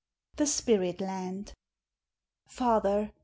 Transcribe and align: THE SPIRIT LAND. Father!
THE 0.37 0.47
SPIRIT 0.47 0.99
LAND. 0.99 1.53
Father! 2.47 3.11